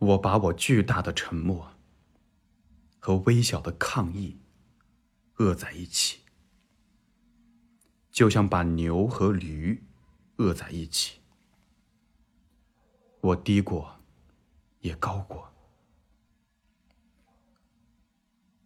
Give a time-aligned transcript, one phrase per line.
[0.00, 1.72] 我把我巨大的沉默
[2.98, 4.40] 和微小的抗议
[5.36, 6.20] 扼在一起，
[8.10, 9.84] 就像把牛和驴
[10.36, 11.20] 扼在一起。
[13.20, 14.00] 我低过，
[14.80, 15.52] 也高过。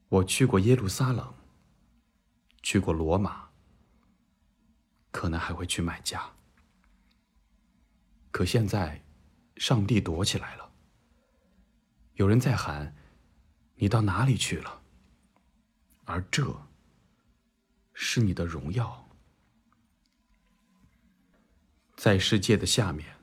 [0.08, 1.34] 我去过耶路撒冷，
[2.62, 3.50] 去过罗马，
[5.10, 6.30] 可能还会去买家。
[8.30, 9.04] 可现在，
[9.56, 10.63] 上帝躲起来了。
[12.14, 12.94] 有人在喊
[13.76, 14.82] ：“你到哪里去了？”
[16.06, 16.68] 而这
[17.92, 19.08] 是你的荣耀。
[21.96, 23.16] 在世界的下面，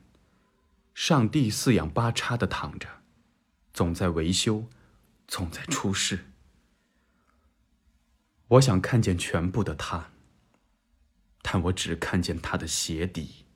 [0.94, 2.88] 上帝四仰八叉的躺着，
[3.72, 4.68] 总在维修，
[5.28, 6.32] 总在出事。
[8.48, 10.10] 我想看见全部的他，
[11.40, 13.46] 但我只看见他的鞋底，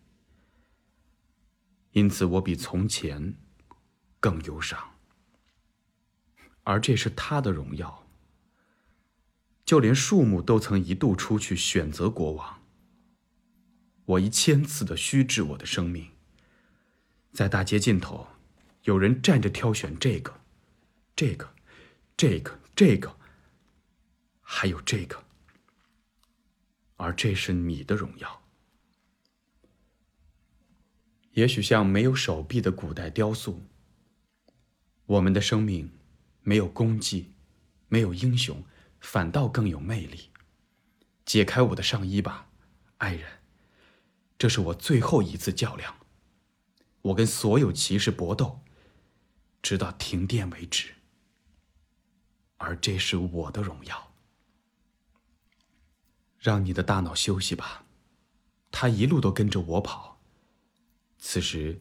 [1.91, 3.34] 因此我比从前
[4.21, 4.95] 更忧伤。
[6.66, 8.05] 而这是他的荣耀。
[9.65, 12.60] 就连树木都曾一度出去选择国王。
[14.04, 16.10] 我一千次的虚掷我的生命。
[17.32, 18.27] 在大街尽头，
[18.82, 20.40] 有人站着挑选这个，
[21.15, 21.55] 这个，
[22.16, 23.16] 这个，这个，
[24.40, 25.23] 还有这个。
[26.96, 28.43] 而这是你的荣耀。
[31.33, 33.62] 也许像没有手臂的古代雕塑。
[35.07, 35.96] 我们的生命。
[36.49, 37.33] 没有功绩，
[37.89, 38.63] 没有英雄，
[39.01, 40.30] 反倒更有魅力。
[41.25, 42.51] 解开我的上衣吧，
[42.99, 43.41] 爱人。
[44.39, 45.97] 这是我最后一次较量。
[47.02, 48.61] 我跟所有骑士搏斗，
[49.61, 50.95] 直到停电为止。
[52.59, 54.13] 而这是我的荣耀。
[56.39, 57.87] 让你的大脑休息吧，
[58.71, 60.21] 他一路都跟着我跑。
[61.19, 61.80] 此时，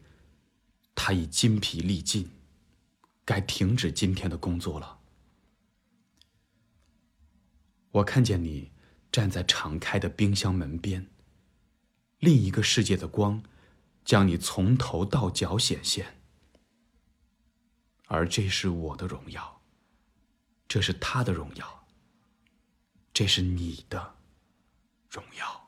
[0.96, 2.32] 他已筋疲力尽。
[3.26, 5.00] 该停止今天的工作了。
[7.92, 8.72] 我看见你
[9.12, 11.10] 站在敞开的冰箱门边，
[12.20, 13.42] 另一个世界的光
[14.04, 16.22] 将你从头到脚显现，
[18.08, 19.62] 而这是我的荣耀，
[20.68, 21.88] 这是他的荣耀，
[23.12, 24.16] 这是你的
[25.10, 25.65] 荣耀。